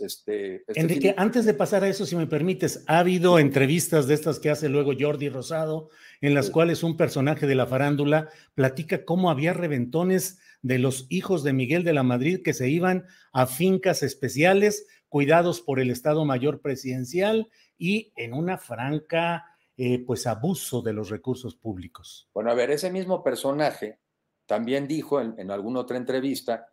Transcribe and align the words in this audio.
Este, 0.00 0.56
este 0.66 0.80
Enrique, 0.80 1.14
antes 1.16 1.44
de 1.44 1.54
pasar 1.54 1.84
a 1.84 1.88
eso, 1.88 2.04
si 2.06 2.16
me 2.16 2.26
permites, 2.26 2.84
ha 2.86 2.98
habido 2.98 3.38
entrevistas 3.38 4.06
de 4.06 4.14
estas 4.14 4.40
que 4.40 4.50
hace 4.50 4.68
luego 4.68 4.92
Jordi 4.98 5.28
Rosado, 5.28 5.90
en 6.20 6.34
las 6.34 6.50
cuales 6.50 6.82
un 6.82 6.96
personaje 6.96 7.46
de 7.46 7.54
la 7.54 7.66
farándula 7.66 8.28
platica 8.54 9.04
cómo 9.04 9.30
había 9.30 9.52
reventones 9.52 10.40
de 10.62 10.78
los 10.78 11.06
hijos 11.08 11.44
de 11.44 11.52
Miguel 11.52 11.84
de 11.84 11.92
la 11.92 12.02
Madrid 12.02 12.42
que 12.42 12.54
se 12.54 12.68
iban 12.68 13.06
a 13.32 13.46
fincas 13.46 14.02
especiales 14.02 14.86
cuidados 15.08 15.60
por 15.60 15.78
el 15.78 15.90
Estado 15.90 16.24
Mayor 16.24 16.60
Presidencial 16.60 17.48
y 17.78 18.12
en 18.16 18.34
una 18.34 18.58
franca 18.58 19.44
eh, 19.76 20.04
pues 20.04 20.26
abuso 20.26 20.82
de 20.82 20.92
los 20.92 21.10
recursos 21.10 21.54
públicos. 21.54 22.28
Bueno, 22.34 22.50
a 22.50 22.54
ver, 22.54 22.70
ese 22.70 22.90
mismo 22.90 23.22
personaje 23.22 24.00
también 24.46 24.88
dijo 24.88 25.20
en, 25.20 25.34
en 25.38 25.50
alguna 25.50 25.80
otra 25.80 25.96
entrevista 25.96 26.66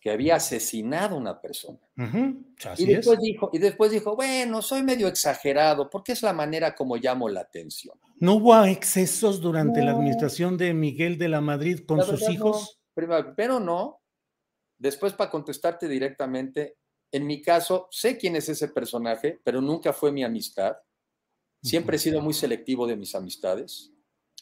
que 0.00 0.10
había 0.10 0.36
asesinado 0.36 1.16
a 1.16 1.18
una 1.18 1.40
persona. 1.40 1.78
Uh 1.96 2.02
-huh, 2.02 2.76
y, 2.78 2.86
después 2.86 3.18
dijo, 3.18 3.50
y 3.52 3.58
después 3.58 3.90
dijo, 3.90 4.14
bueno, 4.14 4.62
soy 4.62 4.82
medio 4.82 5.08
exagerado, 5.08 5.90
porque 5.90 6.12
es 6.12 6.22
la 6.22 6.32
manera 6.32 6.74
como 6.74 6.96
llamo 6.96 7.28
la 7.28 7.40
atención. 7.40 7.98
¿No 8.20 8.34
hubo 8.34 8.64
excesos 8.64 9.40
durante 9.40 9.80
no. 9.80 9.86
la 9.86 9.92
administración 9.92 10.56
de 10.56 10.72
Miguel 10.72 11.18
de 11.18 11.28
la 11.28 11.40
Madrid 11.40 11.80
con 11.86 11.98
la 11.98 12.04
sus 12.04 12.28
hijos? 12.28 12.78
No. 12.78 12.94
Primero, 12.94 13.34
pero 13.36 13.60
no. 13.60 14.00
Después, 14.76 15.12
para 15.12 15.30
contestarte 15.30 15.88
directamente, 15.88 16.76
en 17.10 17.26
mi 17.26 17.42
caso, 17.42 17.88
sé 17.90 18.16
quién 18.16 18.36
es 18.36 18.48
ese 18.48 18.68
personaje, 18.68 19.40
pero 19.42 19.60
nunca 19.60 19.92
fue 19.92 20.12
mi 20.12 20.22
amistad. 20.22 20.76
Siempre 21.62 21.96
he 21.96 21.98
sido 21.98 22.20
muy 22.20 22.34
selectivo 22.34 22.86
de 22.86 22.96
mis 22.96 23.14
amistades. 23.14 23.92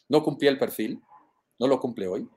No 0.08 0.22
cumplí 0.22 0.48
el 0.48 0.58
perfil, 0.58 1.00
no 1.58 1.66
lo 1.66 1.80
cumple 1.80 2.06
hoy. 2.06 2.28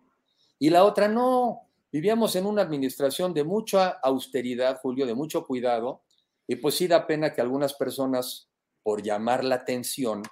Y 0.57 0.69
la 0.69 0.83
otra, 0.85 1.07
no, 1.07 1.68
Vivíamos 1.91 2.35
en 2.35 2.45
una 2.45 2.61
administración 2.61 3.33
de 3.33 3.43
mucha 3.43 3.89
austeridad, 3.89 4.79
Julio, 4.81 5.05
de 5.05 5.15
mucho 5.15 5.45
cuidado, 5.45 6.03
y 6.47 6.55
pues 6.55 6.75
sí 6.75 6.87
da 6.87 7.07
pena 7.07 7.33
que 7.33 7.41
algunas 7.41 7.73
personas, 7.73 8.49
por 8.83 9.01
llamar 9.01 9.43
la 9.43 9.55
atención, 9.55 10.23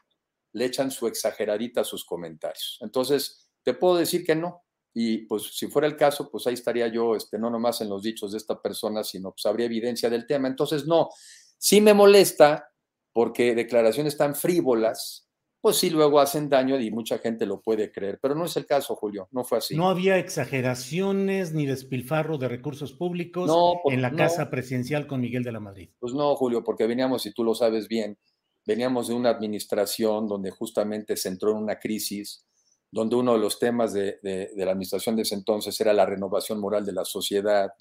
le 0.54 0.66
echan 0.66 0.92
su 0.92 1.08
exageradita 1.08 1.82
a 1.82 1.84
sus 1.84 2.06
comentarios. 2.06 2.78
Entonces, 2.82 3.50
te 3.64 3.74
puedo 3.74 3.98
decir 3.98 4.26
que 4.26 4.36
no. 4.36 4.64
Y 4.94 5.20
pues 5.28 5.56
si 5.56 5.68
fuera 5.68 5.88
el 5.88 5.96
caso, 5.96 6.32
pues 6.32 6.48
ahí 6.48 6.56
estaría 6.56 6.88
yo, 6.88 7.16
este, 7.16 7.38
no 7.38 7.50
nomás 7.50 7.82
en 7.82 7.90
los 7.90 8.02
dichos 8.02 8.32
de 8.32 8.40
esta 8.40 8.60
persona, 8.60 9.04
sino 9.04 9.32
pues 9.32 9.46
habría 9.46 9.68
evidencia 9.68 10.10
del 10.10 10.26
tema. 10.26 10.48
Entonces, 10.48 10.88
no, 10.88 11.10
sí 11.58 11.82
me 11.82 11.94
molesta 11.94 12.72
porque 13.14 13.54
declaraciones 13.54 14.18
tan 14.18 14.36
frívolas, 14.36 15.27
pues 15.62 15.78
sí 15.78 15.90
luego 15.90 16.20
hacen 16.20 16.50
daño 16.50 16.80
y 16.80 16.92
mucha 16.92 17.18
gente 17.18 17.46
lo 17.46 17.62
puede 17.62 17.92
creer, 17.92 18.20
pero 18.22 18.36
no 18.36 18.46
es 18.46 18.56
el 18.58 18.66
caso, 18.66 18.96
Julio, 18.96 19.28
no 19.32 19.44
fue 19.44 19.58
así. 19.58 19.76
No 19.76 19.90
había 19.90 20.18
exageraciones 20.18 21.54
ni 21.54 21.66
despilfarro 21.66 22.38
de 22.38 22.48
recursos 22.48 22.94
públicos 22.94 23.48
no, 23.48 23.80
pues, 23.84 23.96
en 23.96 24.02
la 24.02 24.12
no. 24.12 24.18
casa 24.18 24.50
presidencial 24.50 25.08
con 25.08 25.20
Miguel 25.20 25.44
de 25.44 25.52
la 25.52 25.60
Madrid. 25.60 25.90
Pues 26.00 26.14
no, 26.14 26.36
Julio, 26.36 26.64
porque 26.64 26.86
veníamos, 26.86 27.26
y 27.26 27.34
tú 27.34 27.44
lo 27.44 27.56
sabes 27.56 27.88
bien, 27.88 28.18
veníamos 28.66 29.08
de 29.08 29.16
una 29.16 29.30
administración 29.30 30.28
donde 30.28 30.52
justamente 30.52 31.18
se 31.18 31.30
entró 31.30 31.52
en 31.52 31.58
una 31.58 31.80
crisis, 31.80 32.46
donde 32.92 33.16
uno 33.16 33.34
de 33.34 33.40
los 33.40 33.60
temas 33.60 33.94
de, 33.94 34.20
de, 34.22 34.52
de 34.56 34.66
la 34.66 34.72
administración 34.72 35.16
de 35.16 35.24
ese 35.24 35.36
entonces 35.36 35.80
era 35.82 35.92
la 35.92 36.06
renovación 36.06 36.60
moral 36.60 36.86
de 36.86 36.94
la 36.94 37.04
sociedad, 37.04 37.72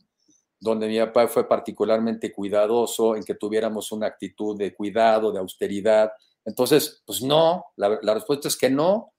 donde 0.58 0.88
mi 0.88 0.98
papá 0.98 1.28
fue 1.28 1.46
particularmente 1.46 2.32
cuidadoso 2.32 3.14
en 3.14 3.22
que 3.22 3.34
tuviéramos 3.34 3.92
una 3.92 4.06
actitud 4.06 4.56
de 4.56 4.74
cuidado, 4.74 5.30
de 5.30 5.38
austeridad, 5.38 6.10
entonces, 6.46 7.02
pues 7.04 7.22
no, 7.22 7.66
la, 7.76 7.98
la 8.00 8.14
respuesta 8.14 8.48
es 8.48 8.56
que 8.56 8.70
no. 8.70 9.12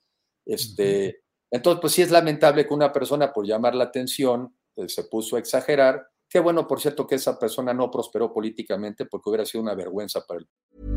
Este, 0.46 1.08
uh 1.08 1.12
-huh. 1.12 1.28
Entonces, 1.52 1.82
pues 1.82 1.94
sí 1.94 2.02
es 2.02 2.12
lamentable 2.12 2.66
que 2.66 2.74
una 2.74 2.92
persona, 2.92 3.32
por 3.32 3.46
llamar 3.46 3.76
la 3.76 3.86
atención, 3.86 4.58
eh, 4.76 4.90
se 4.90 5.04
puso 5.06 5.36
a 5.36 5.40
exagerar. 5.40 6.08
Qué 6.30 6.40
bueno, 6.40 6.68
por 6.68 6.82
cierto, 6.82 7.08
que 7.08 7.16
esa 7.16 7.40
persona 7.40 7.74
no 7.74 7.90
prosperó 7.90 8.34
políticamente 8.34 9.06
porque 9.06 9.30
hubiera 9.30 9.46
sido 9.46 9.62
una 9.62 9.76
vergüenza 9.76 10.26
para 10.26 10.42
él. 10.42 10.97